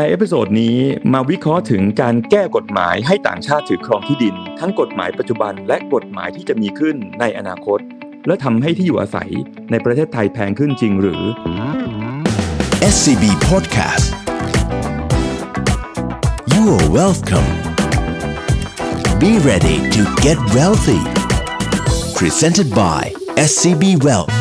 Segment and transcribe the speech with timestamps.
[0.00, 0.76] ใน episode นี้
[1.12, 7.78] มาวิเคราะห์ถึงการแก้กฎหมายให้ต่างชาติถือครองที่ดิน ทั้งกฎหมายปัจจุบันและกฎหมายที่จะมีขึ้นในอนาคต
[8.26, 9.30] และทำให้ที่อยู่อาศัย
[9.70, 11.22] ในประเทศไทยแพงขึ้นจริงหรือ
[12.94, 14.06] SCB Podcast
[16.54, 17.50] You are welcome
[19.22, 21.02] Be ready to get wealthy
[22.20, 23.00] Presented by
[23.50, 24.37] SCB Wealth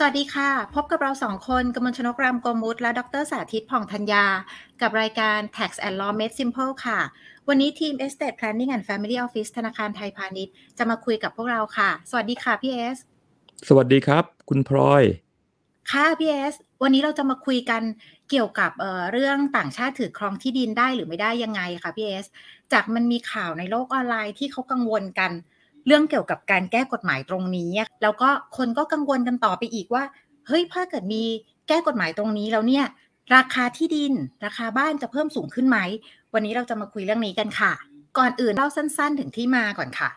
[0.00, 4.24] สวัสดีค่ะ พบกับเราสองคนกมลชนกรามโกมุตและดรสาธิตผ่องธัญญา
[4.80, 6.98] กับรายการ Tax and Law Made Simple ค่ะ
[7.48, 12.98] วันนี้ทีม Estate Planning and Family Office ธนาคารไทยพาณิชย์ จะมาคุยกับพวกเราค่ะ สวัสดีค่ะพี่เอส
[13.68, 15.02] สวัสดีครับ คุณพลอย
[15.90, 17.82] ค่ะพี่เอส วันนี้เราจะมาคุยกัน
[18.30, 22.26] เกี่ยวกับเเรื่องต่างชาติถือครองที่ดินได้หรือไม่ได้ยังไงค่ะพี่เอส
[22.72, 25.32] จากมันมีข่าวในโลกออนไลน์ที่เขากังวลกัน
[25.88, 27.70] เรื่องเกี่ยวกับการแก้กฎหมายตรงนี้
[28.02, 30.04] แล้วก็คนก็กังวลกันต่อไปอีกว่า
[30.46, 31.22] เฮ้ยถ้าเกิดมี
[31.68, 32.84] แก้กฎหมายตรงนี้แล้วเนี่ย
[33.34, 34.12] ราคาที่ดิน
[34.44, 35.78] ราคาบ้านจะเพิ่มสูงขึ้นไหม
[36.34, 37.72] วันนี้เราจะมาคุยเรื่องนี้กันค่ะ
[38.18, 40.10] ก่อนอื่นเล่าสั้น ๆ ถึงที่มาก่อนค่ะ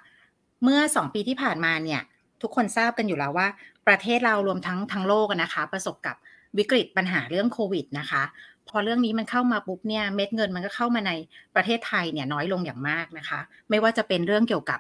[0.64, 2.02] เมื่อ 2 ปีที่ผ่านมาเนี่ย
[2.42, 3.48] ทุกคนทราบกันอยู่แล้วว่า
[3.88, 6.16] ประเทศเรารวมทั้งทั้งโลกนะคะ ประสบกับ
[6.58, 8.24] วิกฤตปัญหาเรื่องโควิดนะคะ
[8.68, 11.12] พอเรื่องนี้มันเข้ามาปุ๊บเนี่ยเม็ดเงินมันก็เข้ามาใน
[11.56, 14.80] ประเทศไทยเนี่ยน้อยลงอย่างมากนะคะ ไม่ว่าจะเป็นเรื่องเกี่ยวกับ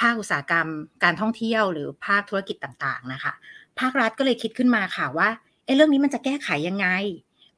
[0.00, 0.68] ภาคอุตสาหกรรม
[1.04, 3.32] การท่องเที่ยวหรือภาคธุรกิจต่างๆนะคะ
[3.80, 5.28] ภาครัฐก็เลยคิดขึ้นมาค่ะว่า
[5.64, 6.86] เอ้เรื่องนี้มันจะแก้ไขยังไง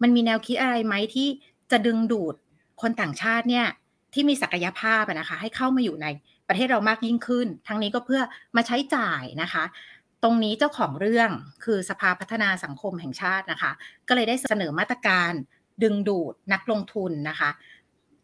[0.02, 1.28] มันมีแนวคิดอะไรไหมที่
[1.70, 2.34] จะดึงดูด
[2.82, 3.66] คนต่างชาติเนี่ย
[4.12, 6.06] ที่มีศักยภาพนะคะให้เข้ามาอยู่ใน
[6.48, 8.22] ประเทศเรามากยิ่งขึ้น ทั้งนี้ก็เพื่อ
[8.56, 9.64] มาใช้จ่ายนะคะ
[10.22, 11.30] ตรงนี้เจ้าของเรื่อง
[11.64, 13.72] คือสภาพัฒนาสังคมแห่งชาตินะคะ
[14.08, 15.32] ก็เลยได้เสนอมาตรการ
[15.82, 17.50] ดึงดูดนักลงทุนนะคะ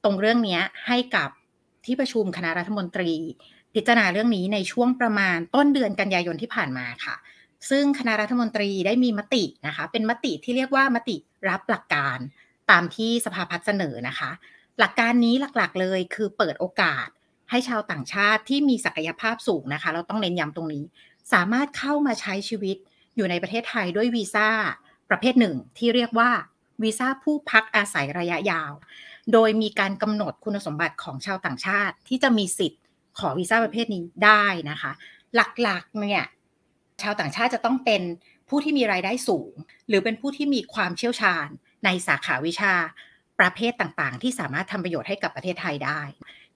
[0.05, 1.31] ตรงเรื่องนี้ให้กับ
[1.86, 3.12] ที่ประชุมคณะรัฐมนตรี
[3.74, 7.16] พิจารณาเรื่องนี้ในช่วงประมาณต้นเดือนกันยายนที่ผ่านมาค่ะ
[7.70, 11.16] ซึ่งคณะรัฐมนตรีได้มีมตินะคะ เป็นมติที่เรียกว่ามติ
[11.48, 12.18] รับหลักการ
[12.70, 14.30] ตามที่สภาพัฒน์เสนอนะคะ
[14.78, 17.08] หลักการนี้หลักๆเลยคือเปิดโอกาส
[17.50, 20.84] ให้ชาวต่างชาติที่มีศักยภาพสูงนะคะ เราต้องเน้นย้ำตรงนี้
[21.32, 22.76] สามารถเข้ามาใช้ชีวิต
[23.16, 24.48] อยู่ในประเทศไทยด้วยวีซ่า
[25.10, 26.30] ประเภทหนึ่งที่เรียกว่า
[26.82, 28.72] วีซ่าผู้พักอาศัยระยะยาว
[29.32, 32.80] โดยมีการกำหนดคุณสมบัติของชาวต่างชาติที่จะมีสิทธิ์
[33.19, 34.93] ขอวีซ่าประเภทนี้ได้นะคะ
[35.62, 36.25] หลักๆเนี่ย
[37.03, 38.03] ชาวต่างชาติจะต้องเป็น
[38.48, 39.53] ผู้ที่มีรายได้สูง
[39.88, 41.47] หรือเป็นผู้ที่มีความเชี่ยวชาญ
[41.84, 42.75] ในสาขาวิชา
[43.41, 46.00] ประเภทต่างๆ ที่สามารถทำประโยชน์ให้กับประเทศไทยได้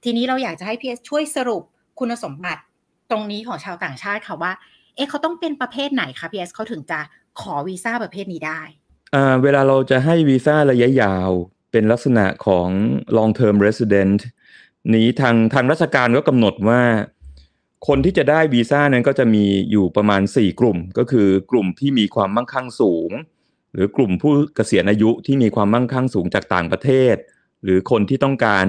[0.03, 1.63] ทีนี้เราอยากจะให้พี่เอสช่วยสรุป
[1.99, 2.63] คุณสมบัติ
[3.11, 4.53] ตรงนี้ของชาวต่างชาติค่ะว่า
[4.97, 7.01] เอ๊ะเขาต้องเป็นประเภทไหนคะพี่เอสเขาถึงจะ
[7.41, 8.61] ขอวีซ่าประเภทนี้ได้
[9.43, 11.31] เวลาเราจะให้วีซ่าระยะยาว
[11.73, 12.69] เป็นลักษณะของ
[13.17, 14.21] long term resident
[14.95, 16.83] นี้ทางทางราชการก็กำหนดว่า
[17.89, 23.11] คนที่จะได้วีซ่านั้นก็จะมีอยู่ประมาณ 4 กลุ่ม ก็คือกลุ่มที่มีความมั่งคั่งสูง
[23.73, 27.15] หรือกลุ่มผู้เกษียณอายุที่มีความมั่งคั่งสูงจากต่างประเทศ
[27.65, 28.67] หรือคนที่ต้องการ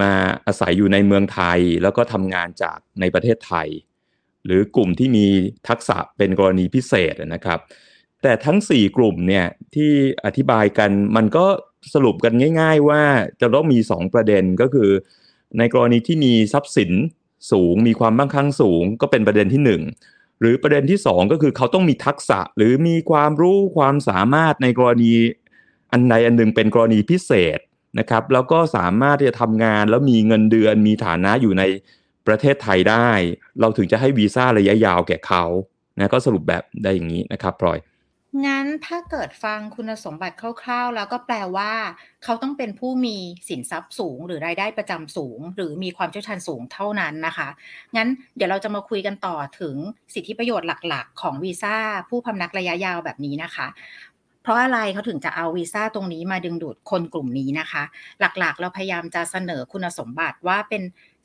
[0.00, 0.12] มา
[0.46, 3.68] อาศัยอยู่ในเมืองไทย แล้วก็ทำงานจากในประเทศไทย
[4.44, 5.26] หรือกลุ่มที่มี
[5.68, 7.58] ทักษะเป็นกรณีพิเศษนะครับ
[8.22, 9.92] แต่ทั้ง 4 กลุ่มเนี่ยที่
[10.24, 11.46] อธิบายกันมันก็
[11.94, 13.02] สรุปกันง่าย ๆ ว่า
[13.40, 14.90] จะต้องมี 2 ประเด็นก็คือ
[15.58, 16.90] ในกรณีที่มีทรัพย์สิน
[17.50, 25.12] สูงมีความมั่งคั่งสูง ก็เป็นประเด็นที่ 1 หรือประเด็นที่ 2 ก็คือเขาต้องมีทักษะหรือมีความรู้ความสามารถในกรณี
[25.92, 27.58] อันใดอันหนึ่งเป็นกรณีพิเศษ
[27.98, 31.62] นะครับ แล้วก็สามารถที่จะทำงานแล้วมีเงินเดือนมีฐานะอยู่ใน
[32.26, 33.08] ประเทศไทยได้
[33.60, 35.44] เราถึงจะให้วีซ่าระยะยาวแก่เขา
[35.98, 37.78] นะก็สรุปแบบได้อย่างนี้นะครับพลอย
[38.46, 41.72] งั้นถ้าเกิดฟังคุณสมบัติคร่าวๆ แล้วก็แปลว่า
[42.24, 43.16] เขาต้องเป็นผู้มี
[43.48, 47.48] สินทรัพย์สูง หรือรายได้ประจำสูง หรือมีความเชี่ยวชาญสูงเท่านั้นนะคะ
[47.96, 49.76] งั้นเดี๋ยวเราจะมาคุยกันต่อถึง
[50.14, 51.76] สิทธิประโยชน์หลักๆ ของวีซ่า
[52.08, 53.66] ผู้พำนักระยะยาวแบบนี้นะคะ
[54.44, 57.82] เพราะอะไรเขาถึงจะเอาวีซ่าตรงนี้มาดึงดูดคนกลุ่มนี้นะคะ
[58.20, 60.82] หลักๆ เราพยายามจะเสนอคุณสมบัติว่าเป็น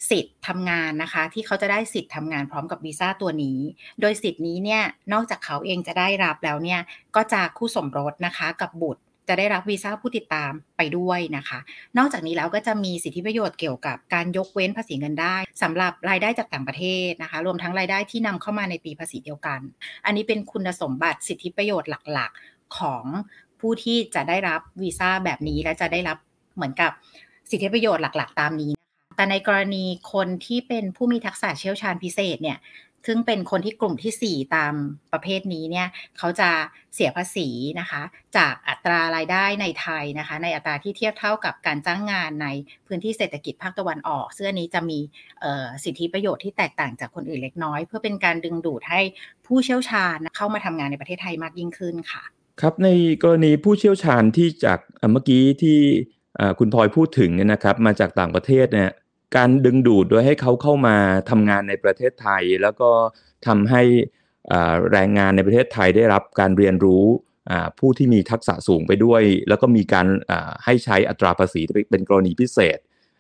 [0.10, 3.60] สิทธิ์ทำงานนะคะ ที่เขาจะได้สิทธิ์ทำงานพร้อมกับวีซ่าตัวนี้
[4.02, 6.80] โดยสิทธิ์นี้เนี่ยนอกจากเขาเองจะได้รับแล้วเนี่ย
[7.16, 11.60] ก็จะคู่สมรสนะคะกับบุตรจะได้รับวีซ่าผู้ติดตามไปด้วยนะคะ
[11.98, 19.60] นอกจากนี้แล้วก็จะมีสิทธิประโยชน์เกี่ยวกับการยกเว้นภาษีเงินได้สำหรับรายได้จากต่างประเทศนะคะ รวมทั้งรายได้ที่นำเข้ามาในปีภาษีเดียวกัน
[20.06, 23.04] อันนี้เป็นคุณสมบัติสิทธิประโยชน์หลักๆ ของ
[23.60, 26.18] ผู้ที่จะได้รับวีซ่าแบบนี้และจะได้รับ
[26.56, 26.92] เหมือนกับ
[27.50, 32.58] สิทธิประโยชน์หลักๆ ตามนี้นะคะแต่ในกรณีคนที่เป็นผู้มีทักษะเชี่ยวชาญพิเศษเนี่ย
[33.08, 34.74] ซึ่งเป็นคนที่กลุ่มที่ 4 ตาม
[35.12, 35.88] ประเภทนี้เนี่ย
[36.18, 36.50] เขาจะ
[36.94, 37.48] เสียภาษี
[37.80, 38.02] นะคะ
[38.38, 42.48] จากอัตรารายได้ในไทยนะคะ ในอัตราที่เทียบเท่ากับการจ้างงานใน
[42.88, 45.00] พื้นที่เศรษฐกิจภาคตะวันออกซึ่งอันนี้จะมี
[45.84, 49.02] สิทธิประโยชน์ที่แตกต่างจากคนอื่นเล็กน้อย เพื่อเป็นการดึงดูดให้
[49.46, 52.24] ผู้เชี่ยวชาญเข้ามาทำงานในประเทศไทยมากยิ่งขึ้นค่ะ
[52.62, 52.90] ครับใน
[53.24, 54.80] กรณีผู้เชี่ยวชาญที่จาก
[55.12, 55.80] เมื่อกี้ที่
[56.60, 58.90] คุณพลอยพูดถึงเนี่ยนะครับ มาจากต่างประเทศเนี่ย
[59.36, 60.96] การดึงดูดโดยให้เขาเข้ามา
[61.30, 62.90] ทำงานในประเทศไทย แล้วก็
[63.48, 63.82] ทำให้
[64.92, 67.06] แรงงานในประเทศไทยได้รับการเรียนรู้
[67.80, 70.08] ผู้ที่มีทักษะสูงไปด้วย แล้วก็มีการ
[70.66, 72.78] ให้ใช้อัตราภาษีเป็นกรณีพิเศษ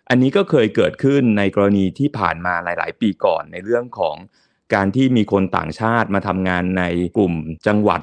[0.10, 4.16] อันนี้ก็เคยเกิดขึ้นในกรณีที่ผ่านมาหลาย ๆ ปีก่อนในเรื่องของ
[4.74, 6.84] การที่มีคนต่างชาติมาทำงานใน
[7.18, 7.34] กลุ่ม
[7.68, 8.02] จังหวัด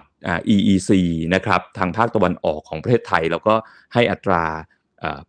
[0.55, 0.91] EEC
[1.35, 3.55] นะครับทางภาคตะวันออกของประเทศไทย แล้วก็
[3.95, 4.45] ให้อัตรา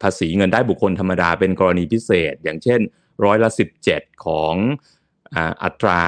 [0.01, 2.79] ภาษีเงินได้บุคคลธรรมดาเป็นกรณีพิเศษ อย่างเช่น
[3.25, 3.49] ร้อยละ
[3.87, 4.53] 17 ของ
[5.63, 6.01] อัตรา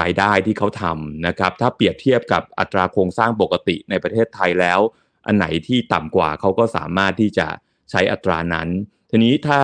[0.00, 4.80] รายได้ที่เขาทำนะครับ ถ้าเปรียบเทียบกับอัตราโครงสร้างปกติในประเทศไทยแล้ว
[5.26, 7.46] อันไหนที่ต่ำกว่าเขาก็สามารถที่จะ
[7.90, 8.68] ใช้อัตรานั้น
[9.10, 9.60] ทีนี้ถ้า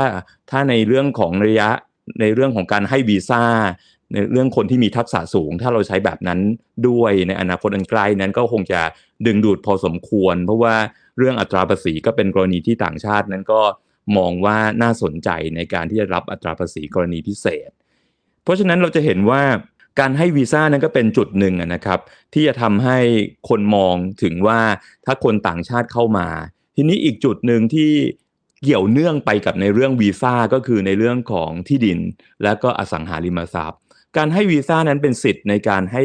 [0.50, 1.70] ถ้าในเรื่องของระยะ
[2.20, 3.42] ในเรื่องของการให้วีซ่า
[4.12, 6.40] ในเรื่องคนที่มีทักษะสูง ถ้าเราใช้แบบนั้น
[6.88, 8.80] ด้วยในอนาคตอันใกล้นั้นก็คงจะ
[9.26, 10.74] ดึงดูดพอสมควร เพราะว่า
[11.18, 13.60] เรื่องอัตราภาษีก็เป็นกรณีที่ต่างชาตินั้นก็
[14.16, 17.70] มองว่าน่าสนใจในการที่จะรับอัตราภาษีกรณีพิเศษ
[18.42, 19.42] เพราะฉะนั้นเราจะเห็นว่า
[20.00, 22.00] การให้วีซ่านั้นก็เป็นจุดหนึ่งนะครับ
[22.34, 22.98] ที่จะทำให้
[23.48, 24.60] คนมองถึงว่า
[25.04, 26.28] ถ้าคนต่างชาติเข้ามา
[26.76, 27.92] ทีนี้อีกจุดหนึ่งที่
[28.62, 31.98] เกี่ยวเนื่องไปกับในเรื่องวีซ่าก็คือในเรื่องของที่ดิน
[32.42, 33.80] และก็อสังหาริมทรัพย์
[34.16, 36.04] การให้วีซ่านั้นเป็นสิทธิ์ในการให้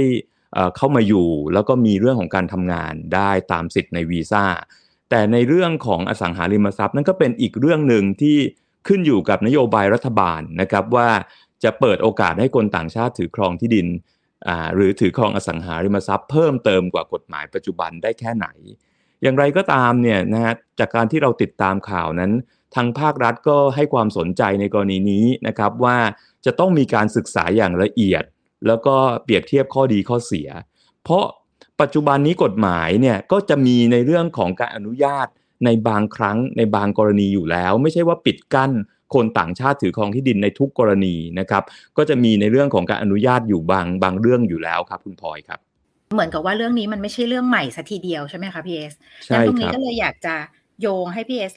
[0.77, 4.43] เข้ามาอยู่ แล้วก็มีเรื่องของการทำงานได้ตามสิทธิ์ในวีซ่า
[5.09, 8.37] แต่ในเรื่องของอสังหาริมทรัพย์นั่นก็เป็นอีกเรื่องหนึ่งที่
[8.87, 11.09] ขึ้นอยู่กับนโยบายรัฐบาลนะครับว่า
[11.63, 13.87] จะเปิดโอกาสให้คนต่างชาติถือครองที่ดิน
[14.75, 18.47] หรือถือครองอสังหาริมทรัพย์เพิ่มเติมกว่ากฎหมายปัจจุบันได้แค่ไหน
[19.21, 22.31] อย่างไรก็ตามเนี่ยนะฮะจากการที่เราติดตามข่าวนั้น
[22.75, 25.97] ทางภาครัฐก็ให้ความสนใจในกรณีนี้นะครับว่า
[26.45, 28.23] จะต้องมีการศึกษาอย่างละเอียด
[28.67, 30.49] แล้วก็เปรียบเทียบข้อดีข้อเสีย
[31.03, 31.25] เพราะ
[31.81, 35.27] ปัจจุบันนี้กฎหมายเนี่ยก็จะมีในเรื่องของการอนุญาต
[35.65, 38.71] ในบางครั้งในบางกรณีอยู่แล้ว ไม่ใช่ว่าปิดกั้น
[39.13, 41.63] คนต่างชาติถือครองที่ดินในทุกกรณีนะครับ
[41.97, 45.59] ก็จะมีในเรื่องของการอนุญาตอยู่บางบางเรื่องอยู่แล้วครับ คุณพลอยครับ
[46.13, 48.93] เหมือนกับว่าเรื่องนี้มันไม่ใช่เรื่องใหม่ซะทีเดียวใช่ไหมคะพี่เอส
[49.25, 50.35] ใช่ตรงนี้ก็เลยอยากจะ
[50.81, 51.53] โยงให้พี่เอส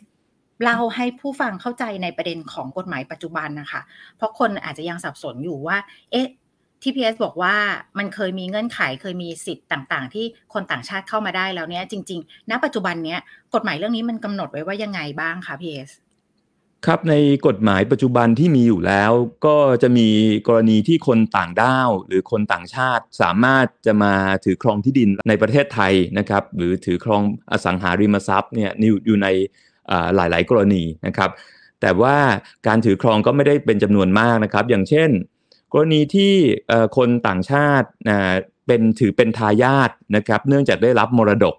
[0.62, 3.80] เล่าให้ผู้ฟังเข้าใจในประเด็นของกฎหมายปัจจุบันนะคะ
[4.16, 5.76] เพราะคนอาจจะยังสับสนอยู่ว่า
[6.12, 6.28] เอ๊ะ
[6.82, 7.54] ที่พี่เอสบอกว่า
[7.98, 13.20] มันเคยมีเงื่อนไขเคยมีสิทธิ์ต่างๆ ที่คนต่างชาติเข้ามาได้แล้วเนี้ยจริง ๆ ณ ปัจจุบันเนี้ย
[13.54, 15.90] กฎหมายเรื่องนี้มันกำหนดไว้ว่ายังไงบ้างคะพีเอส
[16.86, 17.14] ครับใน
[17.46, 19.12] กฎหมายปัจจุบันที่มีอยู่แล้ว
[19.46, 20.08] ก็จะมี
[20.48, 24.14] กรณีที่คนต่างด้าว หรือคนต่างชาติสามารถจะมา
[24.44, 28.70] ถือครองที่ดินในประเทศไทยนะครับ หรือถือครองอสังหาริมทรัพย์เนี่ย
[29.06, 29.28] อยู่ใน
[30.16, 31.30] หลาย ๆ กรณีนะครับ
[31.80, 32.16] แต่ว่า
[32.66, 35.10] การถือครองก็ไม่ได้เป็นจำนวนมากนะครับ อย่างเช่น
[35.72, 36.32] กรณีที่
[36.96, 37.88] คนต่างชาติ
[38.66, 41.54] เป็นถือเป็นทายาทนะครับ เนื่องจากได้รับมรดก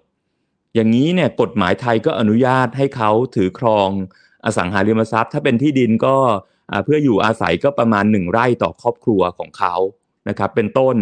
[0.74, 3.88] อย่างนี้เนี่ยกฎหมายไทยก็อนุญาตให้เขาถือครอง
[4.44, 6.16] อสังหาริมทรัพย์ ถ้าเป็นที่ดินก็
[6.84, 9.74] เพื่ออยู่อาศัยก็ประมาณหนึ่งไร่ต่อครอบครัวของเขา
[10.28, 10.96] นะครับ เป็นต้น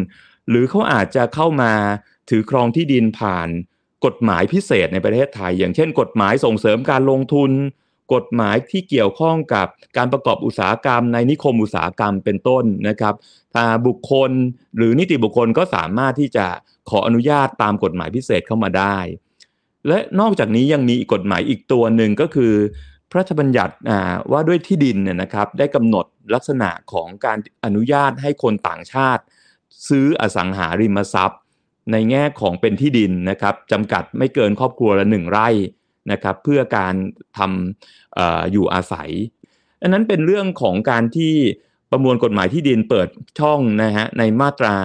[0.49, 1.73] หรือเขาอาจจะเข้ามา
[2.31, 3.49] ถือครองที่ดินผ่าน
[4.05, 7.51] กฎหมายพิเศษในประเทศไทย อย่างเช่น กฎหมายส่งเสริมการลงทุน
[8.15, 9.67] กฎหมายที่เกี่ยวข้องกับ
[9.97, 13.15] การประกอบอุตสาหกรรม ในนิคมอุตสาหกรรมเป็นต้นนะครับ
[13.87, 14.31] บุคคล
[14.77, 16.47] หรือนิติบุคคลก็สามารถที่จะ
[16.91, 18.99] ขออนุญาตตามกฎหมายพิเศษเข้ามาได้
[19.89, 22.53] และนอกจากนี้ยังมีกฎหมายอีกตัวหนึ่งก็คือ
[23.11, 23.75] พระราชบัญญัติ
[24.33, 29.23] ว่าด้วยที่ดินเนี่ยนะครับ ได้กำหนดลักษณะของการอนุญาตให้คนต่างชาติ
[29.89, 31.42] ซื้ออสังหาริมทรัพย์
[31.93, 35.49] ในแง่ของเป็นที่ดินนะครับจำกัดไม่เกินครอบครัวละหนึ่งไร่
[36.13, 36.95] นะครับเพื่อการ
[37.39, 38.21] ทำอ
[38.53, 39.11] อยู่อาศัย
[39.83, 41.35] อันนั้นเป็นเรื่องของการที่
[41.91, 43.09] ประมวลกฎหมายที่ดินเปิด
[43.39, 44.77] ช่องนะฮะในมาตรา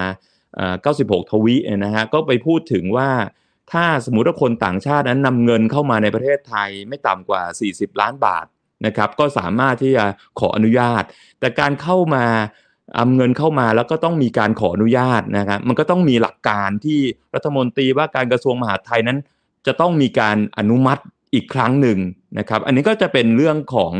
[0.62, 3.10] 96 ทวีนะฮะก็ไปพูดถึงว่า
[3.72, 8.46] ถ้าสมมติว่าคนต่างชาตินั้นนำเงินเข้ามาในประเทศไทยไม่ต่ำกว่า 40 ล้านบาท
[8.86, 10.06] นะครับก็สามารถที่จะ
[10.40, 11.04] ขออนุญาต
[11.40, 12.26] แต่การเข้ามา
[12.96, 17.00] เอาเงินเข้ามาแล้วก็ต้องมีการขออนุญาตนะครับมันก็ต้องมีหลักการที่
[17.36, 19.18] รัฐมนตรีว่าการกระทรวงมหาดไทยนั้น
[19.68, 21.02] จะต้องมีการอนุมัติ
[21.34, 22.00] อีกครั้งหนึ่ง
[22.40, 23.94] นะครับ อันนี้ก็จะเป็นเรื่องของ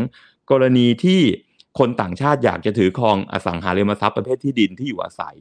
[0.52, 1.22] กรณีที่
[1.80, 5.36] คนต่างชาติอยากจะถือครองอสังหาริมทรัพย์ประเภทที่ดินที่อยู่อาศัย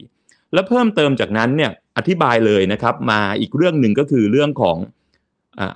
[0.52, 4.76] และเพิ่มเติมจากนั้นเนี่ยอธิบายเลยนะครับ มาอีกเรื่องหนึ่งก็คือเรื่องของ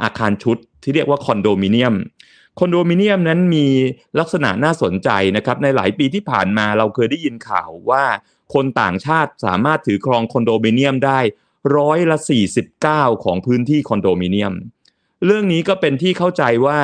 [0.02, 1.94] อาคารชุดที่เรียกว่าคอนโดมิเนียม
[2.58, 3.66] คอนโดมิเนียมนั้นมี
[4.18, 8.04] ลักษณะน่าสนใจนะครับ ในหลายปีที่ผ่านมาเราเคยได้ยินข่าวว่า
[8.54, 11.20] คนต่างชาติสามารถถือครองคอนโดมิเนียมได้
[11.76, 12.18] ร้อยละ
[12.70, 14.54] 49 ของพื้นที่คอนโดมิเนียม
[15.24, 16.80] เรื่องนี้ก็เป็นที่เข้าใจว่า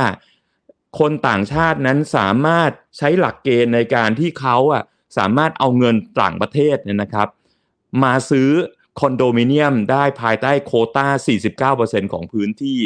[0.99, 4.83] คนต่างชาตินั้นสามารถใช้หลักเกณฑ์ในการที่เขาอะ
[5.17, 7.29] สามารถเอาเงินต่างประเทศเนี่ยนะครับ
[8.05, 8.51] มาซื้อ
[9.01, 12.81] คอนโดมิเนียมได้ภายใต้โคต้า 49%ของพื้นที่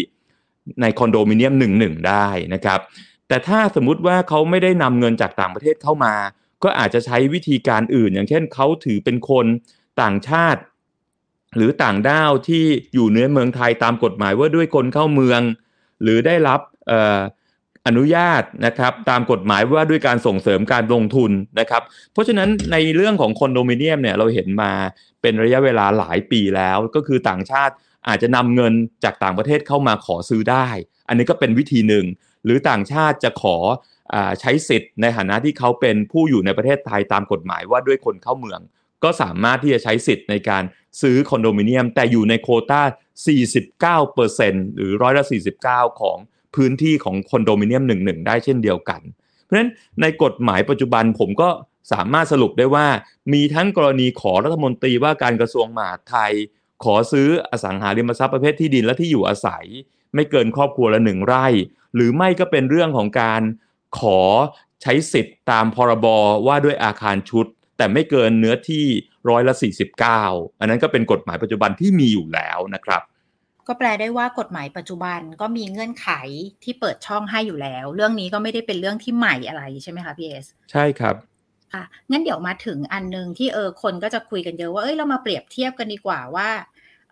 [0.81, 2.81] ในคอนโดมิเนียม1-1ได้นะครับ
[3.29, 6.14] แต่ถ้าสมมุติว่าเขาไม่ได้นำเงินจากต่างประเทศเข้ามา
[6.62, 9.47] ก็อาจจะใช้วิธีการอื่น อย่างเช่นเขาถือเป็นคน
[10.02, 10.61] ต่างชาติ
[11.57, 12.64] หรือต่างด้าวที่
[12.95, 15.40] อยู่ในเมืองไทยตามกฎหมายว่าด้วยคนเข้าเมือง
[16.02, 16.61] หรือได้รับ
[17.87, 24.73] อนุญาตนะครับตามกฎหมายว่าด้วยการส่งเสริมการลงทุนนะครับ เพราะฉะนั้นในเรื่องของคอนโดมิเนียมเนี่ยเราเห็นมา
[25.23, 27.75] เป็นระยะเวลาหลายปีแล้ว ก็คือต่างชาติ
[28.09, 28.73] อาจจะนำเงิน
[29.04, 30.69] จากต่างประเทศเข้ามาขอซื้อได้
[31.09, 32.07] อันนี้ก็เป็นวิธีหนึ่ง
[32.45, 33.57] หรือต่างชาติจะขอ
[34.14, 38.61] อใช้สิทธิ์ในฐานะที่เขาเป็นผู้อยู่ในประเทศไทยตามกฎหมายว่าด้วยคนเข้าเมือง
[39.04, 40.62] ก็สามารถที่จะใช้สิทธิ์ในการ
[41.00, 42.83] ซื้อคอนโดมิเนียม แต่อยู่ในโคต้า
[44.19, 45.25] 49%หรือร้อยละ
[45.62, 46.19] 49 ของ
[46.54, 49.00] พื้นที่ของคอนโดมิเนียม1-1ได้เช่นเดียวกัน
[49.45, 51.49] เพราะฉะนั้นในกฎหมายปัจจุบันผมก็
[51.92, 52.87] สามารถสรุปได้ว่า
[53.33, 56.33] มีทั้งกรณีขอรัฐมนตรีว่าการกระทรวงมหาดไทย
[56.84, 59.64] ขอซื้ออสังหาริมทรัพย์ประเภทที่ดินและที่อยู่อาศัย
[60.14, 61.46] ไม่เกินครอบครัวละหนึ่งไร่
[61.94, 63.42] หรือไม่ก็เป็นเรื่องของการ
[63.99, 64.20] ขอ
[64.82, 66.06] ใช้สิทธิ์ตามพรบ
[66.46, 67.46] ว่าด้วยอาคารชุด
[67.76, 68.84] แต่ไม่เกินเนื้อที่
[69.28, 69.54] ร้อยละ
[70.06, 73.02] 49 อันนั้นก็เป็นกฎหมายปัจจุบันที่มีอยู่แล้วนะครับ
[73.68, 76.08] ก็แปลได้ว่ากฎหมายปัจจุบันก็มีเงื่อนไข
[76.64, 81.14] ที่เปิดช่องให้อยู่แล้ว เรื่องนี้ก็ไม่ได้เป็นเรื่องที่ใหม่อะไรใช่ไหมคะพี่เอสใช่ครับ
[81.75, 86.49] ค่ะงั้นเดี๋ยวมาถึงอันหนึ่งที่เออคนก็จะคุยกันเยอะว่าเอ้ยเรามาเปรียบเทียบกันดีกว่าว่า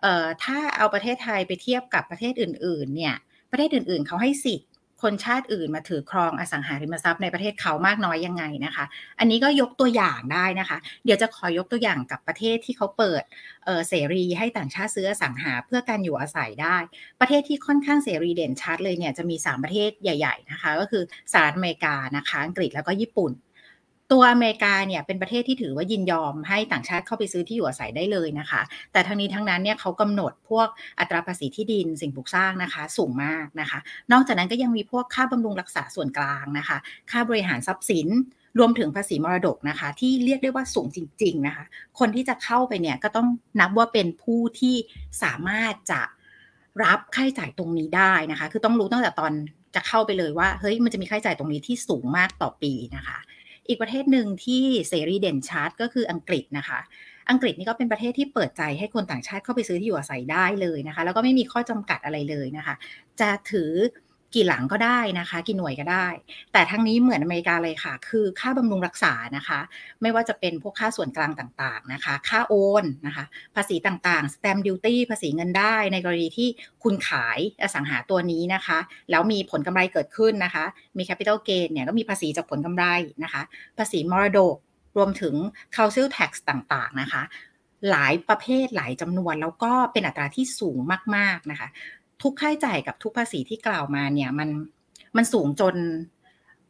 [0.01, 3.15] เอ่อถ้าเอาประเทศไทยไปเทียบกับประเทศอื่น ๆ เนี่ย
[3.51, 4.67] ประเทศอื่น ๆเขาให้สิทธิ์
[5.05, 8.85] คนชาติอื่นมาถือครองอสังหาริมทรัพย์ในประเทศเขามากน้อยยังไงนะคะ
[9.19, 13.23] อันนี้ก็ยกตัวอย่างได้นะคะ เดี๋ยวจะขอยกตัวอย่างกับประเทศที่เขาเปิด
[13.65, 16.77] เเสรีให้ต่างชาติซื้ออสังหาเพื่อการอยู่อาศัยได้
[17.19, 23.31] ประเทศที่ค่อนข้างเสรีเด่นชัดเลยเนี่ยจะมี 3 ประเทศใหญ่ ๆนะคะ ก็คือสหรัฐอเมริกานะคะอังกฤษแล้วก็ญี่ปุ่น
[24.11, 28.61] ตัวอเมริกาเนี่ยเป็นประเทศที่ถือว่ายินยอมให้ต่างชาติเข้าไปซื้อที่อยู่อาศัยได้เลยนะคะ
[28.91, 30.67] แต่ทั้งนี้ทั้งนั้นเนี่ยเขากำหนดพวก
[30.99, 33.79] อัตราภาษีที่ดินสิ่งปลูกสร้างนะคะสูงมากนะคะ
[34.11, 36.77] นอกจากนั้นก็ยังมีพวกค่าบำรุงรักษาส่วนกลางนะคะ
[37.11, 38.07] ค่าบริหารทรัพย์สิน
[38.59, 41.65] รวมถึงภาษีมรดกนะคะ ที่เรียกได้ว่าสูงจริง ๆนะคะ
[41.99, 43.27] คนที่จะเข้าไปเนี่ยก็ต้อง
[43.59, 44.75] นับว่าเป็นผู้ที่
[45.23, 46.01] สามารถจะ
[46.83, 49.31] รับค่าใช้จ่ายตรงนี้ได้นะคะ คือต้องรู้ตั้งแต่ตอน
[49.75, 53.17] จะเข้าไปเลยว่าเฮ้ยมันจะมีค่าใช้จ่ายตรงนี้ที่สูงมากต่อปีนะคะ
[53.69, 56.79] อีกประเทศหนึ่งที่เสรีเด่นชัดก็คืออังกฤษนะคะ
[57.29, 62.75] อังกฤษนี่ก็เป็นประเทศที่เปิดใจให้คนต่างชาติเข้าไปซื้อที่อยู่อาศัยได้เลยนะคะ แล้วก็ไม่มีข้อจำกัดอะไรเลยนะคะ
[63.19, 63.71] จะถือ
[64.35, 66.07] กี่หลังก็ได้นะคะ กี่หน่วยก็ได้
[66.53, 69.59] แต่ทั้งนี้เหมือนอเมริกาเลยค่ะ คือค่าบำรุงรักษานะคะ
[70.01, 76.49] ไม่ว่าจะเป็นพวกค่าส่วนกลางต่างๆนะคะ ค่าโอนนะคะ ภาษีต่างๆ stamp duty ภาษีเงินได้ ในกรณีที่
[76.83, 78.79] คุณขายอสังหาตัวนี้นะคะ
[79.11, 80.65] แล้วมีผลกำไรเกิดขึ้นนะคะ
[80.97, 82.85] มี capital gain เนี่ยก็มีภาษีจากผลกำไร
[83.23, 83.41] นะคะ
[83.77, 84.55] ภาษีมรดก
[84.97, 85.35] รวมถึง
[85.75, 87.23] council tax ต่างๆนะคะ
[87.91, 90.79] หลายประเภทหลายจำนวนแล้วก็เป็นอัตราที่สูง
[91.15, 91.67] มากๆนะคะ
[92.23, 94.49] ทุกค่าใช้จ่ายกับทุกภาษีที่กล่าวมาเนี่ยมัน
[95.17, 95.75] มันสูงจน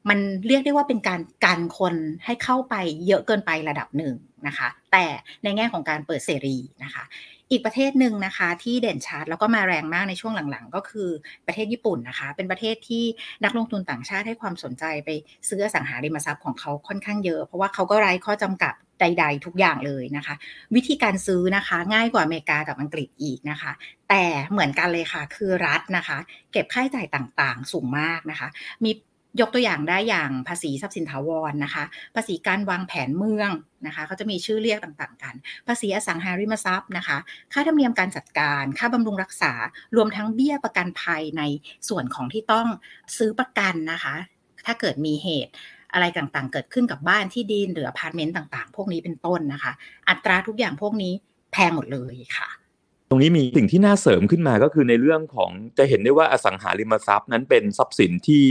[0.10, 2.76] มันเรียกได้ว่าเป็นการกันคนให้เข้าไป
[3.08, 4.16] เยอะเกินไประดับหนึ่ง
[4.48, 5.06] นะคะ แต่
[5.44, 7.04] ในแง่ของการเปิดเสรีนะคะ
[7.52, 11.10] อีกประเทศหนึ่งนะคะ ที่เด่นชัดแล้วก็มาแรงมากในช่วงหลังๆ ก็คือ
[11.48, 13.04] ประเทศญี่ปุ่นนะคะ เป็นประเทศที่
[13.44, 15.10] นักลงทุนต่างชาติให้ความสนใจไป
[15.50, 20.36] ซื้อสังหาริมทรัพย์ของเขาค่อนข้างเยอะ เพราะว่าเขาก็ไร้ข้อจำกัดใด ๆ ทุกอย่างเลยนะคะ
[20.76, 23.72] วิธีการซื้อนะคะ ง่ายกว่าอเมริกากับอังกฤษอีกนะคะ
[24.10, 26.18] แต่เหมือนกันเลยค่ะ คือรัฐนะคะ
[26.52, 28.48] เก็บค่าใช้จ่ายต่างๆ สูงมากนะคะ
[28.84, 28.92] มี
[29.40, 31.84] ยกตัวอย่างได้อย่างภาษีทรัพย์สินถาวรนะคะ
[32.16, 33.52] ภาษีการวางแผนเมือง
[33.88, 35.36] นะคะเขาจะมีชื่อเรียกต่างๆกัน
[35.68, 37.18] ภาษีอสังหาริมทรัพย์นะคะ
[37.54, 39.54] ค่าธรรมเนียมการจัดการ ค่าบำรุงรักษา
[39.96, 41.44] รวมทั้งเบี้ยประกันภัยใน
[41.90, 42.68] ส่วนของที่ต้อง
[43.18, 44.16] ซื้อประกันนะคะ
[44.66, 45.54] ถ้าเกิดมีเหตุ
[45.94, 49.72] อะไรต่างๆ เกิดขึ้นกับบ้านที่ดินหรืออพาร์ตเมนต์ต่างๆ พวกนี้เป็นต้นนะคะ
[50.10, 51.14] อัตราทุกอย่างพวกนี้
[51.52, 52.50] แพงหมดเลยค่ะ
[53.10, 58.44] ตรงนี้มีสิ่งที่น่าเสริมขึ้นมาก็คือในเรื่องของจะเห็นได้ว่าอสังหาริมทรัพย์นั้นเป็นทรัพย์สินที่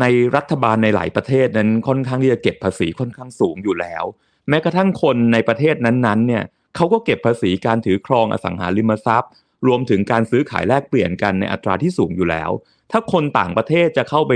[0.00, 0.04] ใน
[0.36, 4.04] รัฐบาลในหลายประเทศนั้นค่อนข้างที่จะเก็บภาษีค่อนข้างสูงอยู่แล้ว
[4.48, 6.44] แม้กระทั่งคนในประเทศนั้นๆเนี่ย
[6.76, 9.30] เขาก็เก็บภาษีการถือครองอสังหาริมทรัพย์
[9.66, 12.50] รวมถึงการซื้อขายแลกเปลี่ยนกันในอัตราที่สูงอยู่แล้ว
[12.90, 14.32] ถ้าคนต่างประเทศจะเข้าไป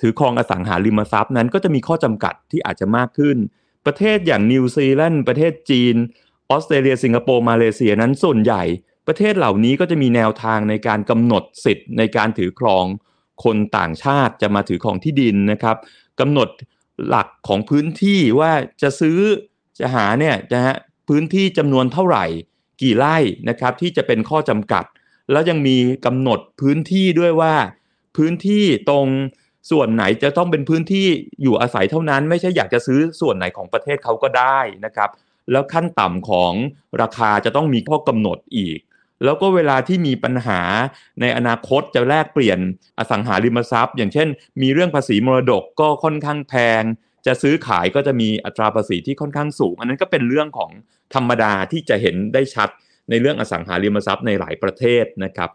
[0.00, 3.36] ถือครองอสังหาริมทรัพย์นั้นก็จะมีข้อจำกัดที่อาจจะมากขึ้น
[3.86, 5.96] ประเทศอย่างนิวซีแลนด์ประเทศจีน
[6.50, 8.62] ออสเตรเลียสิงคโปร์มาเลเซียนั้นส่วนใหญ่
[9.06, 12.84] ประเทศเหล่านี้ก็จะมีแนวทางในการกำหนดสิทธิ์ในการถือครอง
[13.44, 15.76] คนต่างชาติจะมาถือครองที่ดินนะครับ
[16.20, 16.48] กำหนด
[17.08, 18.52] หลักของพื้นที่ว่า
[18.82, 19.18] จะซื้อ
[19.78, 20.76] จะหาเนี่ยนะฮะ
[21.08, 22.24] พื้นที่จำนวนเท่าไหร่
[22.82, 23.16] กี่ไร่
[23.48, 24.84] นะครับที่จะเป็นข้อจำกัด
[25.30, 25.76] แล้วยังมี
[26.06, 27.54] กำหนดพื้นที่ด้วยว่า
[28.16, 29.06] พื้นที่ตรง
[29.70, 31.06] ส่วนไหนจะต้องเป็นพื้นที่
[31.42, 35.10] อยู่อาศัยเท่านั้น ไม่ใช่อยากจะซื้อส่วนไหนของประเทศเขาก็ได้นะครับ
[35.50, 36.52] แล้วขั้นต่ำของ
[37.02, 38.78] ราคาจะต้องมีข้อกำหนดอีก
[39.24, 40.60] แล้วก็เวลาที่มีปัญหา
[41.20, 42.58] ในอนาคตจะแลกเปลี่ยน
[42.98, 44.28] อสังหาริมทรัพย์ อย่างเช่น
[44.62, 46.82] มีเรื่องภาษีมรดกก็ค่อนข้างแพง
[47.26, 50.70] จะซื้อขายก็จะมีอัตราภาษีที่ค่อนข้างสูง อันนั้นก็เป็นเรื่องของ
[51.14, 52.68] ธรรมดาที่จะเห็นได้ชัด
[53.10, 55.50] ในเรื่องอสังหาริมทรัพย์ในหลายประเทศนะครับ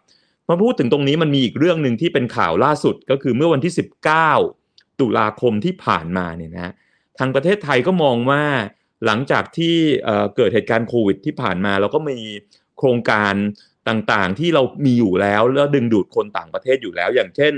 [0.48, 3.72] มาพูดถึงตรงนี้มันมีอีกเรื่องหนึ่งที่เป็นข่าวล่าสุดก็คือเมื่อวันที่
[4.34, 6.72] 19 ตุลาคมที่ผ่านมาเนี่ยนะ
[7.18, 8.42] ทางประเทศไทยก็มองว่า
[9.06, 9.74] หลังจากที่
[10.36, 12.18] เกิดเหตุการณ์โควิดที่ผ่านมาเราก็มี
[12.78, 13.34] โครงการ
[13.88, 17.52] ต่างๆ ที่เรามีอยู่แล้วแล้วดึงดูดคนต่างประเทศอยู่แล้ว อย่างเช่น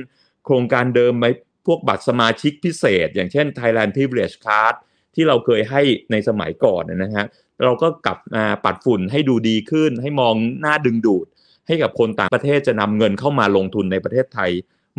[0.44, 1.26] โครงการเดิมไหม
[1.66, 4.74] พวกบัตรสมาชิกพิเศษ อย่างเช่น Thailand Privilege Card
[5.14, 7.24] ที่เราเคยให้ในสมัยก่อนนะฮะ
[7.62, 11.26] เราก็กลับมาปัดฝุ่นให้ดูดีขึ้น ให้มองหน้าดึงดูด
[11.66, 14.50] ให้กับคนต่างประเทศจะนำเงินเข้ามาลงทุนในประเทศไทย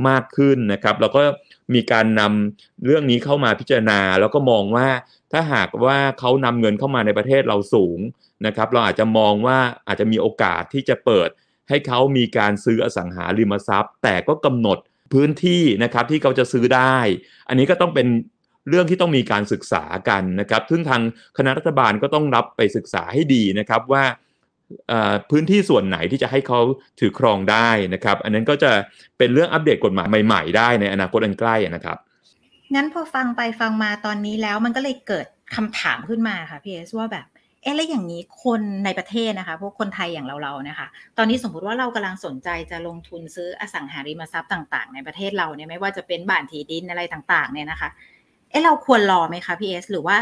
[0.07, 1.21] มากขึ้นนะครับ แล้วก็
[1.73, 4.87] มีการนำเรื่องนี้เข้ามาพิจารณา แล้วก็มองว่า
[5.31, 7.99] ถ้าหากว่าเขานำเงินเข้ามาในประเทศเราสูง
[8.45, 11.29] นะครับเราอาจจะมองว่าอาจจะมีโอกาสที่จะเปิด
[11.69, 14.77] ให้เขามีการซื้ออสังหาริมทรัพย์ แต่ก็กำหนด
[15.13, 16.97] พื้นที่นะครับที่เขาจะซื้อได้
[17.47, 18.07] อันนี้ก็ต้องเป็น
[18.69, 21.01] เรื่องที่ต้องมีการศึกษากันนะครับ ซึ่งทาง
[21.37, 24.03] คณะรัฐบาลก็ต้องรับไปศึกษาให้ดีนะครับว่า
[25.29, 26.59] พื้นที่ส่วนไหนที่จะให้เขา
[26.99, 28.71] ถือครองได้นะครับ อันนั้นก็จะ
[29.17, 31.97] เป็นเรื่องอัปเดตกฎหมายใหม่ๆ ได้ในอนาคตอันใกล้นะครับ
[32.75, 35.25] งั้นพอฟังไปฟังมาตอนนี้แล้วมันก็เลยเกิด
[35.55, 37.25] คำถามขึ้นมาค่ะพี่เอสว่าแบบ
[37.61, 40.87] เอ๊ะแล้วอย่างนี้คนในประเทศนะคะ พวกคนไทยอย่างเราๆนะคะ
[41.17, 47.89] ตอนนี้สมมุติว่าเรากำลังสนใจจะลงทุนซื้ออสังหาริมทรัพย์ต่างๆ ในประเทศเราเนี่ยไม่ว่าจะเป็นบ้านที่ดินอะไรต่างๆ เนี่ยนะคะ
[48.49, 50.17] เอ๊ะเราควรรอไหมคะพี่เอสหรือว่า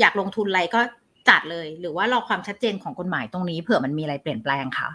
[0.00, 0.80] อยากลงทุนอะไรก็
[1.28, 4.88] จัดเลย หรือว่ารอความชัดเจนของกฎหมายตรงนี้เผื่อมันมีอะไรเปลี่ยนแปลงคะ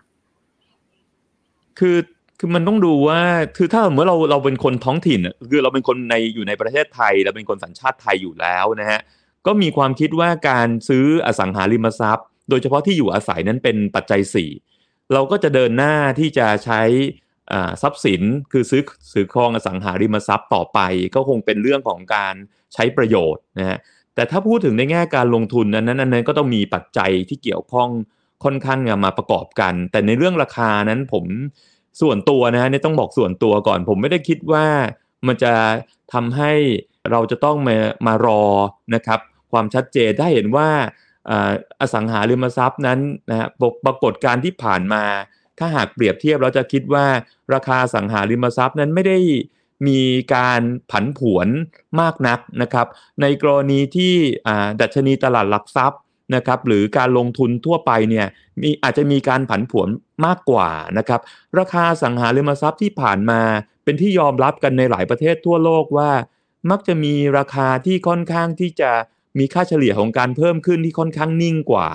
[1.80, 1.98] คือ
[2.40, 3.20] คือมันต้องดูว่า
[3.58, 5.20] คือถ้าเมื่อเราเราเป็นคนท้องถิ่น
[5.52, 9.00] คือเราเป็นคนในอยู่ในประเทศไทย เราเป็นคนสัญชาติไทยอยู่แล้วนะฮะ
[9.46, 14.22] ก็มีความคิดว่าการซื้ออสังหาริมทรัพย์ โดยเฉพาะที่อยู่อาศัยนั้นเป็นปัจจัย
[14.66, 16.82] 4 เราก็จะเดินหน้าที่จะใช้
[17.82, 18.22] ทรัพย์สิน
[18.52, 18.84] คือซื้อ
[19.14, 20.80] ซื้อครองอสังหาริมทรัพย์ต่อไป
[21.16, 22.36] ก็คงเป็นเรื่องของการ
[22.74, 23.78] ใช้ประโยชน์นะฮะ
[24.16, 27.90] แต่ถ้าพูดถึงในแง่การลงทุนนั้นนั้นนั้นก็ต้องมีปัจจัยที่เกี่ยวข้อง
[28.44, 31.26] ค่อนข้างมาประกอบกัน แต่ในเรื่องราคานั้นผม
[32.02, 34.66] ส่วนตัวนะฮะนี่ต้องบอกส่วนตัวก่อน ผมไม่ได้คิดว่า
[35.28, 35.54] มันจะ
[36.14, 36.52] ทำให้
[37.12, 38.44] เราจะต้องมามารอ
[38.96, 39.20] นะครับ
[39.54, 40.70] ความชัดเจนถ้าเห็นว่า
[41.80, 43.48] อสังหาริมทรัพย์นั้นนะฮะ
[43.86, 45.04] ปรากฏการที่ผ่านมา
[45.60, 47.06] ถ้าหากเปรียบเทียบเราจะคิดว่า
[47.54, 49.18] ราคาสังหาริมทรัพย์นั้นไม่ได้
[49.88, 50.02] มี
[50.36, 50.62] การ
[50.92, 51.48] ผันผวน
[52.00, 52.88] มากนักนะครับ
[53.22, 54.14] ในกรณีที่
[54.82, 56.00] ดัชนีตลาดหลักทรัพย์
[56.36, 58.28] นะครับหรือการลงทุนทั่วไปเนี่ย
[58.62, 59.88] มีอาจจะมีการผันผวน
[60.26, 61.22] มากกว่านะครับ
[61.60, 63.42] ราคาสังหาริมทรัพย์ที่ผ่านมา
[63.84, 66.12] เป็นที่ยอมรับกันในหลายประเทศทั่วโลกว่า
[66.70, 68.92] มักจะมีราคาที่ค่อนข้างที่จะ
[69.40, 71.90] มีค่าเฉลี่ยของการเพิ่มขึ้นที่ค่อนข้างนิ่งกว่า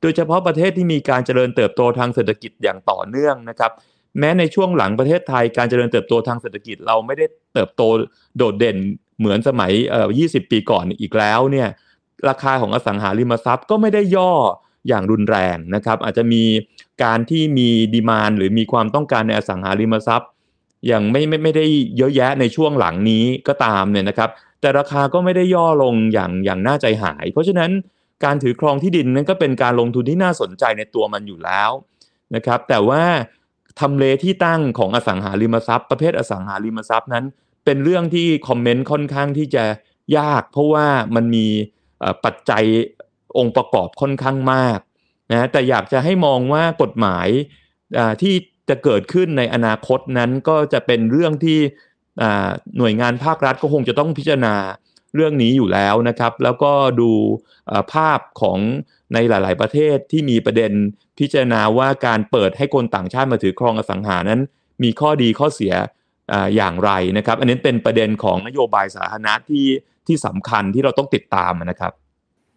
[0.00, 3.72] โดยเฉพาะประเทศที่มีการเจริญเติบโตทางเศรษฐกิจอย่างต่อเนื่องนะครับ
[4.18, 7.82] แม้ในช่วงหลังประเทศไทยการเจริญเติบโตทางเศรษฐกิจเราไม่ได้เติบโต
[8.36, 8.76] โดดเด่น
[9.18, 11.68] เหมือนสมัยเอ่อ20 ปีก่อนอีกแล้วเนี่ย
[12.28, 14.32] ราคาของอสังหาริมทรัพย์ก็ไม่ได้ย่อ
[14.88, 16.42] อย่างรุนแรงนะครับ อาจจะมี
[17.04, 20.30] การที่มีดีมานหรือมีความต้องการในอสังหาริมทรัพย์
[20.86, 27.70] อย่างไม่ไม่ไม่ได้เยอะแยะในช่วงหลังนี้ก็ตามเนี่ยนะครับ แต่ราคาก็ไม่ได้ย่อลงอย่างอย่างน่าใจหาย เพราะฉะนั้น
[28.24, 31.70] การถือครองที่ดินนั้นก็เป็นการลงทุนที่น่าสนใจในตัวมันอยู่แล้ว
[32.34, 33.04] นะครับแต่ว่า
[33.80, 37.24] ทำเลที่ตั้งของอสังหาริมทรัพย์ ประเภทอสังหาริมทรัพย์นั้น
[37.64, 39.64] เป็นเรื่องที่คอมเมนต์ค่อนข้างที่จะ
[40.18, 41.46] ยาก เพราะว่ามันมี
[42.24, 42.64] ปัจจัย
[43.38, 44.78] องค์ประกอบค่อนข้างมาก
[45.32, 47.28] นะแต่อยากจะให้มองว่ากฎหมาย
[48.22, 48.34] ที่
[48.68, 51.58] จะเกิดขึ้นในอนาคตนั้นก็จะเป็นเรื่องที่
[52.78, 54.54] หน่วยงานภาครัฐก็คงจะต้องพิจารณา
[55.14, 57.10] เรื่องนี้อยู่แล้วนะครับ แล้วก็ดู
[57.92, 58.58] ภาพของ
[59.14, 60.72] ในหลาย ๆ ประเทศที่มีประเด็น
[61.18, 64.40] พิจารณาว่าการเปิดให้คนต่างชาติมาถือครองอสังหานั้น
[64.82, 65.74] มีข้อดีข้อเสีย
[66.56, 69.66] อย่างไรนะครับ อันนี้เป็นประเด็นของนโยบายสาธารณะที่
[70.06, 71.92] ที่สำคัญที่เราต้องติดตามนะครับ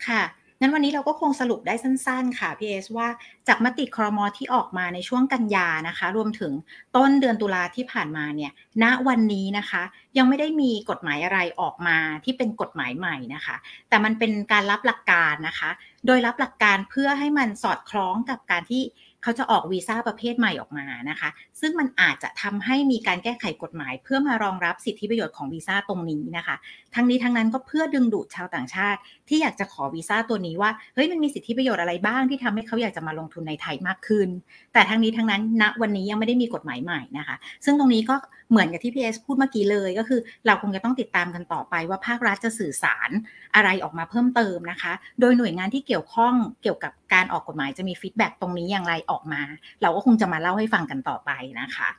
[0.07, 0.23] ค่ะ
[0.61, 3.07] งั้นวันนี้เราก็คงสรุปได้สั้น ๆ ค่ะพี่เอสว่า
[3.47, 6.53] จากมติครมที่ออกมาในช่วงกันยานะคะ รวมถึง
[6.95, 8.51] ต้นเดือนตุลาที่ผ่านมาเนี่ย
[8.83, 9.83] ณวันนี้นะคะ
[10.17, 13.55] ยังไม่ได้มีกฎหมายอะไรออกมาที่เป็นกฎหมายใหม่นะคะ
[13.89, 15.69] แต่มันเป็นการรับหลักการนะคะ
[16.05, 18.83] โดยรับหลักการเพื่อให้มันสอดคล้องกับการที่
[19.23, 21.29] เขาจะออกวีซ่าประเภทใหม่ออกมานะคะ
[21.59, 26.55] ซึ่งมันอาจจะทำให้มีการแก้ไขกฎหมาย เพื่อมารองรับสิทธิประโยชน์ของวีซ่าตรงนี้นะคะ
[26.95, 34.27] ทั้งนี้ทั้งนั้นก็เพื่อดึงดูดชาวต่างชาติ ที่อยากจะขอวีซ่าตัวนี้ว่าเฮ้ยมันมีสิทธิประโยชน์อะไรบ้างที่ทำให้เขาอยากจะมาลงทุนในไทยมากขึ้น
[34.73, 38.15] แต่ทั้งนี้ทั้งนั้นณวันนี้ยังไม่ได้มีกฎหมายใหม่นะคะ ซึ่งตรงนี้ก็
[38.51, 43.09] เหมือนกับที่พีเอสพูดเมื่อกี้เลยก็คือ เราคงจะต้องติดตามกันต่อไปว่าภาครัฐจะสื่อสาร
[43.55, 49.41] อะไรออกมาเพิ่มเติมนะคะ โดยหน่วยงานที่เกี่ยวข้องเกี่ยวกับการออกกฎหมายจะมีฟีดแบ็ตรงนี้อย่างไรออกมา
[49.81, 51.89] เราก็คงจะมาเล่าให้ฟังกันต่อไปนะคะ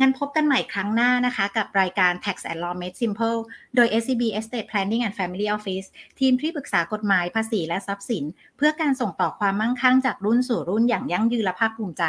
[0.00, 3.38] งั้นพบกันใหม่ครั้งหน้านะคะ กับรายการ Tax and Law Made Simple
[3.74, 5.86] โดย SCB Estate Planning and Family Office
[6.20, 8.24] ทีมที่ปรึกษากฎหมายภาษีและทรัพย์สิน
[8.56, 12.04] เพื่อการส่งต่อความมั่งคั่งจากรุ่นสู่รุ่นอย่างยั่งยืนและภาคภูมิใจ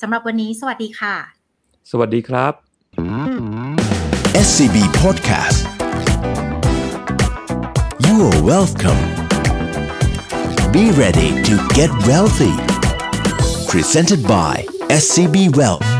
[0.00, 1.14] สำหรับวันนี้ สวัสดีค่ะ
[1.90, 2.73] สวัสดีครับ
[4.34, 5.64] SCB Podcast.
[8.06, 8.96] You are welcome.
[10.72, 12.54] Be ready to get wealthy.
[13.68, 15.93] Presented by SCB Wealth